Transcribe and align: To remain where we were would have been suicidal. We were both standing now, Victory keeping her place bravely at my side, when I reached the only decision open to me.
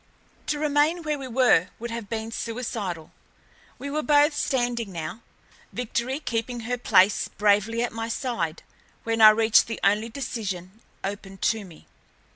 To 0.47 0.57
remain 0.57 1.03
where 1.03 1.19
we 1.19 1.27
were 1.27 1.67
would 1.77 1.91
have 1.91 2.09
been 2.09 2.31
suicidal. 2.31 3.11
We 3.77 3.91
were 3.91 4.01
both 4.01 4.35
standing 4.35 4.91
now, 4.91 5.21
Victory 5.71 6.19
keeping 6.19 6.61
her 6.61 6.79
place 6.79 7.27
bravely 7.27 7.83
at 7.83 7.93
my 7.93 8.09
side, 8.09 8.63
when 9.03 9.21
I 9.21 9.29
reached 9.29 9.67
the 9.67 9.79
only 9.83 10.09
decision 10.09 10.81
open 11.03 11.37
to 11.53 11.63
me. 11.65 11.85